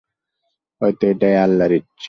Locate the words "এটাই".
1.03-1.35